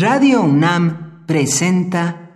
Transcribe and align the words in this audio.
Radio 0.00 0.40
UNAM 0.40 1.26
presenta 1.26 2.30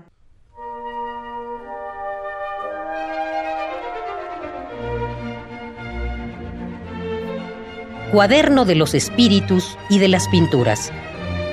Cuaderno 8.12 8.66
de 8.66 8.74
los 8.74 8.92
Espíritus 8.92 9.78
y 9.88 9.98
de 9.98 10.08
las 10.08 10.28
Pinturas 10.28 10.92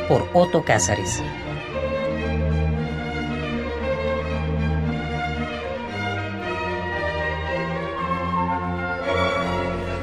por 0.10 0.28
Otto 0.34 0.66
Cázares. 0.66 1.24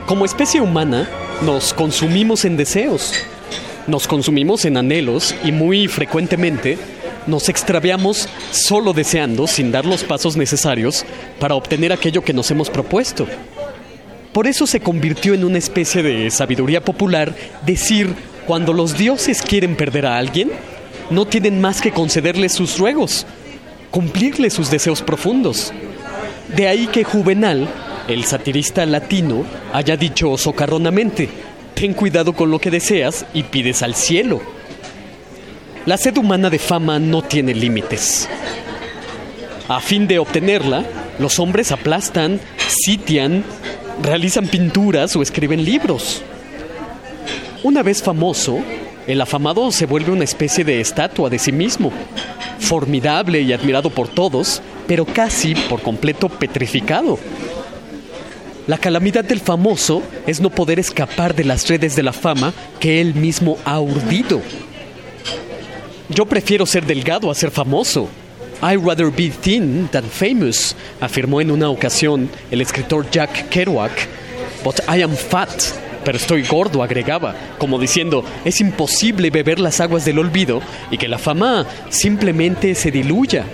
Como 0.07 0.25
especie 0.25 0.63
humana, 0.63 1.07
nos 1.45 1.75
consumimos 1.75 2.47
en 2.47 2.57
deseos, 2.57 3.13
nos 3.89 4.07
consumimos 4.07 4.65
en 4.65 4.77
anhelos 4.77 5.35
y 5.45 5.51
muy 5.51 5.89
frecuentemente 5.89 6.79
nos 7.27 7.49
extraviamos 7.49 8.29
solo 8.53 8.93
deseando 8.93 9.47
sin 9.47 9.73
dar 9.73 9.85
los 9.85 10.05
pasos 10.05 10.37
necesarios 10.37 11.05
para 11.41 11.55
obtener 11.55 11.93
aquello 11.93 12.23
que 12.23 12.33
nos 12.33 12.51
hemos 12.51 12.71
propuesto. 12.71 13.27
Por 14.33 14.47
eso 14.47 14.67
se 14.67 14.81
convirtió 14.81 15.35
en 15.35 15.45
una 15.45 15.59
especie 15.59 16.03
de 16.03 16.31
sabiduría 16.31 16.85
popular 16.85 17.35
decir, 17.67 18.15
cuando 18.47 18.73
los 18.73 18.97
dioses 18.97 19.43
quieren 19.43 19.77
perder 19.77 20.07
a 20.07 20.17
alguien, 20.17 20.51
no 21.11 21.27
tienen 21.27 21.61
más 21.61 21.81
que 21.81 21.91
concederle 21.91 22.49
sus 22.49 22.79
ruegos, 22.79 23.27
cumplirle 23.91 24.51
sus 24.51 24.71
deseos 24.71 25.03
profundos. 25.03 25.73
De 26.55 26.69
ahí 26.69 26.87
que 26.87 27.05
Juvenal 27.05 27.69
el 28.09 28.25
satirista 28.25 28.87
latino 28.87 29.45
haya 29.73 29.97
dicho 29.97 30.37
socarronamente, 30.39 31.29
ten 31.79 31.95
cuidado 31.95 32.33
con 32.33 32.51
lo 32.51 32.59
que 32.59 32.73
deseas 32.73 33.25
y 33.33 33.45
pides 33.45 33.85
al 33.85 33.95
cielo. 33.95 34.41
La 35.87 35.97
sed 35.97 36.17
humana 36.17 36.51
de 36.51 36.59
fama 36.59 36.99
no 36.99 37.23
tiene 37.23 37.55
límites. 37.55 38.29
A 39.69 39.79
fin 39.79 40.09
de 40.09 40.19
obtenerla, 40.19 40.85
los 41.21 41.39
hombres 41.39 41.71
aplastan, 41.71 42.41
sitian, 42.67 43.45
realizan 44.03 44.49
pinturas 44.49 45.15
o 45.15 45.23
escriben 45.23 45.65
libros. 45.65 46.23
Una 47.63 47.85
vez 47.85 48.03
famoso, 48.03 48.59
el 49.07 49.21
afamado 49.21 49.71
se 49.71 49.87
vuelve 49.87 50.11
una 50.11 50.25
especie 50.25 50.65
de 50.65 50.81
estatua 50.81 51.31
de 51.31 51.39
sí 51.39 51.53
mismo, 51.53 51.93
formidable 52.59 53.43
y 53.43 53.53
admirado 53.53 53.91
por 53.91 54.09
todos, 54.09 54.63
pero 54.89 55.05
casi 55.05 55.55
por 55.55 55.81
completo 55.83 56.29
petrificado. 56.29 57.21
La 58.69 58.77
calamidad 58.77 59.25
del 59.25 59.41
famoso 59.41 60.03
es 60.27 60.43
no 60.43 60.51
poder 60.51 60.79
escapar 60.79 61.35
de 61.35 61.43
las 61.43 61.67
redes 61.67 61.97
de 61.97 62.03
la 62.03 62.13
fama 62.13 62.53
que 62.79 63.01
él 63.01 63.15
mismo 63.15 63.57
ha 63.65 63.81
urdido. 63.81 64.43
Yo 66.11 66.27
prefiero 66.27 66.67
ser 66.67 66.85
delgado 66.85 67.31
a 67.31 67.35
ser 67.35 67.51
famoso. 67.51 68.11
I'd 68.61 68.85
rather 68.85 69.07
be 69.07 69.31
thin 69.31 69.89
than 69.91 70.05
famous, 70.05 70.77
afirmó 71.01 71.41
en 71.41 71.51
una 71.51 71.71
ocasión 71.71 72.29
el 72.51 72.61
escritor 72.61 73.11
Jack 73.11 73.49
Kerouac. 73.49 74.07
But 74.63 74.81
I 74.87 75.01
am 75.01 75.17
fat, 75.17 75.49
pero 76.05 76.19
estoy 76.19 76.43
gordo, 76.43 76.83
agregaba, 76.83 77.35
como 77.57 77.79
diciendo, 77.79 78.23
es 78.45 78.61
imposible 78.61 79.31
beber 79.31 79.61
las 79.61 79.81
aguas 79.81 80.05
del 80.05 80.19
olvido 80.19 80.61
y 80.91 80.99
que 80.99 81.09
la 81.09 81.17
fama 81.17 81.65
simplemente 81.89 82.75
se 82.75 82.91
diluya. 82.91 83.47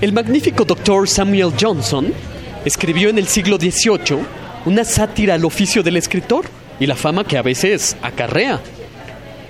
El 0.00 0.12
magnífico 0.12 0.64
doctor 0.64 1.08
Samuel 1.08 1.52
Johnson 1.60 2.12
escribió 2.68 3.08
en 3.08 3.16
el 3.16 3.26
siglo 3.26 3.56
XVIII 3.56 4.18
una 4.66 4.84
sátira 4.84 5.34
al 5.34 5.44
oficio 5.46 5.82
del 5.82 5.96
escritor 5.96 6.44
y 6.78 6.84
la 6.84 6.96
fama 6.96 7.24
que 7.24 7.38
a 7.38 7.42
veces 7.42 7.96
acarrea. 8.02 8.60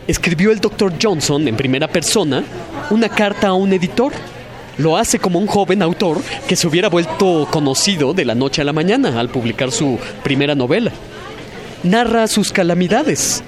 Escribió 0.07 0.53
el 0.53 0.61
doctor 0.61 0.93
Johnson 1.03 1.49
en 1.49 1.57
primera 1.57 1.89
persona 1.89 2.45
una 2.91 3.09
carta 3.09 3.49
a 3.49 3.55
un 3.55 3.73
editor. 3.73 4.13
Lo 4.79 4.97
hace 4.97 5.19
como 5.19 5.41
un 5.41 5.49
joven 5.49 5.83
autor 5.83 6.23
que 6.47 6.55
se 6.55 6.69
hubiera 6.69 6.89
vuelto 6.89 7.49
conocido 7.51 8.15
de 8.15 8.25
la 8.25 8.37
noche 8.37 8.63
a 8.63 8.65
la 8.65 8.73
mañana 8.73 9.19
al 9.19 9.31
publicar 9.31 9.73
su 9.73 9.99
primera 10.23 10.55
novela. 10.55 10.93
Narra 11.83 12.29
sus 12.29 12.53
calamidades. 12.53 13.43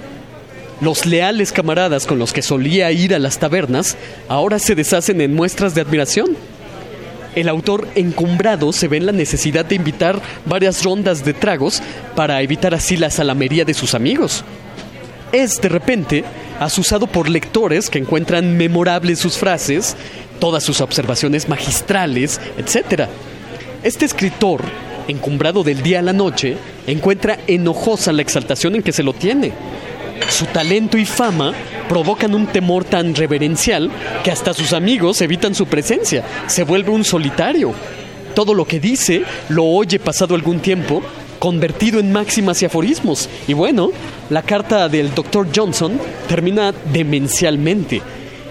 Los 0.81 1.07
leales 1.07 1.53
camaradas 1.53 2.07
con 2.07 2.19
los 2.19 2.33
que 2.33 2.43
solía 2.43 2.91
ir 2.91 3.15
a 3.15 3.21
las 3.21 3.39
tabernas 3.39 3.97
ahora 4.29 4.59
se 4.59 4.75
deshacen 4.75 5.21
en 5.21 5.33
muestras 5.33 5.77
de 5.77 5.83
admiración 5.83 6.37
el 7.35 7.49
autor 7.49 7.89
encumbrado 7.95 8.73
se 8.73 8.89
ve 8.89 8.97
en 8.97 9.07
la 9.07 9.13
necesidad 9.13 9.65
de 9.65 9.77
invitar 9.77 10.21
varias 10.47 10.85
rondas 10.85 11.25
de 11.25 11.35
tragos 11.35 11.83
para 12.17 12.43
evitar 12.43 12.75
así 12.75 12.97
la 12.97 13.11
salamería 13.11 13.65
de 13.65 13.75
sus 13.75 13.95
amigos. 13.95 14.45
Es, 15.33 15.61
de 15.61 15.69
repente, 15.69 16.25
asusado 16.59 17.07
por 17.07 17.29
lectores 17.29 17.89
que 17.89 17.99
encuentran 17.99 18.57
memorables 18.57 19.19
sus 19.19 19.39
frases, 19.39 19.97
todas 20.41 20.65
sus 20.65 20.81
observaciones 20.81 21.49
magistrales, 21.49 22.41
etc. 22.59 23.05
Este 23.83 24.05
escritor, 24.05 24.63
encumbrado 25.07 25.63
del 25.63 25.83
día 25.83 26.01
a 26.01 26.03
la 26.03 26.13
noche, 26.13 26.57
encuentra 26.87 27.39
enojosa 27.47 28.13
la 28.13 28.23
exaltación 28.23 28.75
en 28.75 28.83
que 28.83 28.93
se 28.93 29.03
lo 29.03 29.13
tiene. 29.13 29.53
Su 30.29 30.47
talento 30.47 30.99
y 30.99 31.07
fama 31.07 31.55
provocan 31.91 32.37
un 32.37 32.47
temor 32.47 32.85
tan 32.85 33.17
reverencial 33.17 33.91
que 34.23 34.31
hasta 34.31 34.55
sus 34.55 34.73
amigos 34.73 35.21
evitan 35.23 35.57
su 35.57 35.67
presencia. 35.67 36.25
Se 36.47 36.63
vuelve 36.63 36.93
un 36.93 37.03
solitario. 37.03 37.73
Todo 38.33 38.55
lo 38.55 38.65
que 38.65 38.79
dice 38.79 39.25
lo 39.49 39.65
oye 39.65 39.99
pasado 39.99 40.37
algún 40.37 40.61
tiempo, 40.61 41.03
convertido 41.41 41.99
en 41.99 42.13
máximas 42.13 42.63
y 42.63 42.67
aforismos. 42.67 43.29
Y 43.49 43.55
bueno, 43.55 43.91
la 44.29 44.43
carta 44.43 44.89
del 44.89 45.13
Dr. 45.13 45.49
Johnson 45.53 45.99
termina 46.29 46.73
demencialmente. 46.93 48.01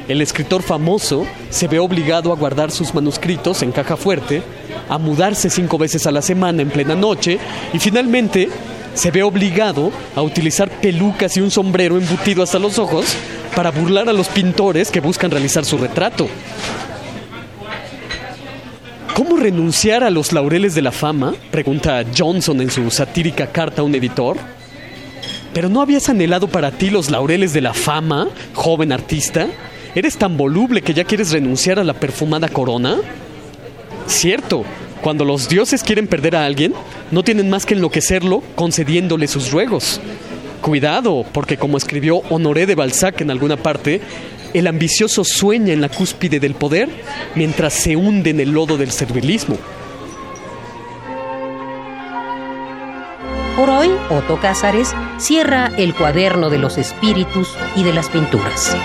El 0.09 0.21
escritor 0.21 0.61
famoso 0.61 1.25
se 1.49 1.69
ve 1.69 1.79
obligado 1.79 2.33
a 2.33 2.35
guardar 2.35 2.71
sus 2.71 2.93
manuscritos 2.93 3.63
en 3.63 3.71
caja 3.71 3.95
fuerte, 3.95 4.43
a 4.89 4.97
mudarse 4.97 5.49
cinco 5.49 5.77
veces 5.77 6.05
a 6.05 6.11
la 6.11 6.21
semana 6.21 6.61
en 6.61 6.71
plena 6.71 6.95
noche 6.95 7.39
y 7.71 7.79
finalmente 7.79 8.49
se 8.93 9.11
ve 9.11 9.23
obligado 9.23 9.91
a 10.15 10.21
utilizar 10.21 10.69
pelucas 10.69 11.37
y 11.37 11.41
un 11.41 11.51
sombrero 11.51 11.97
embutido 11.97 12.43
hasta 12.43 12.59
los 12.59 12.79
ojos 12.79 13.05
para 13.55 13.71
burlar 13.71 14.09
a 14.09 14.13
los 14.13 14.27
pintores 14.27 14.91
que 14.91 14.99
buscan 14.99 15.31
realizar 15.31 15.65
su 15.65 15.77
retrato. 15.77 16.27
¿Cómo 19.13 19.35
renunciar 19.35 20.03
a 20.03 20.09
los 20.09 20.31
laureles 20.31 20.75
de 20.75 20.81
la 20.81 20.91
fama? 20.91 21.33
Pregunta 21.51 22.05
Johnson 22.17 22.61
en 22.61 22.71
su 22.71 22.89
satírica 22.89 23.47
carta 23.47 23.81
a 23.81 23.85
un 23.85 23.93
editor. 23.93 24.37
¿Pero 25.53 25.67
no 25.67 25.81
habías 25.81 26.07
anhelado 26.09 26.47
para 26.47 26.71
ti 26.71 26.89
los 26.89 27.09
laureles 27.09 27.53
de 27.53 27.61
la 27.61 27.73
fama, 27.73 28.29
joven 28.53 28.91
artista? 28.91 29.47
¿Eres 29.95 30.17
tan 30.17 30.37
voluble 30.37 30.81
que 30.81 30.93
ya 30.93 31.03
quieres 31.03 31.31
renunciar 31.31 31.79
a 31.79 31.83
la 31.83 31.95
perfumada 31.95 32.47
corona? 32.47 32.97
Cierto, 34.07 34.63
cuando 35.01 35.25
los 35.25 35.49
dioses 35.49 35.83
quieren 35.83 36.07
perder 36.07 36.35
a 36.35 36.45
alguien, 36.45 36.73
no 37.11 37.23
tienen 37.23 37.49
más 37.49 37.65
que 37.65 37.73
enloquecerlo 37.73 38.43
concediéndole 38.55 39.27
sus 39.27 39.51
ruegos. 39.51 39.99
Cuidado, 40.61 41.25
porque 41.31 41.57
como 41.57 41.77
escribió 41.77 42.17
Honoré 42.29 42.65
de 42.65 42.75
Balzac 42.75 43.21
en 43.21 43.31
alguna 43.31 43.57
parte, 43.57 44.01
el 44.53 44.67
ambicioso 44.67 45.23
sueña 45.23 45.73
en 45.73 45.81
la 45.81 45.89
cúspide 45.89 46.39
del 46.39 46.55
poder 46.55 46.89
mientras 47.35 47.73
se 47.73 47.95
hunde 47.95 48.31
en 48.31 48.39
el 48.39 48.51
lodo 48.51 48.77
del 48.77 48.91
servilismo. 48.91 49.57
Por 53.55 53.69
hoy, 53.69 53.89
Otto 54.09 54.39
Cázares 54.39 54.93
cierra 55.17 55.71
el 55.77 55.93
cuaderno 55.93 56.49
de 56.49 56.57
los 56.57 56.77
espíritus 56.77 57.49
y 57.75 57.83
de 57.83 57.93
las 57.93 58.07
pinturas. 58.09 58.75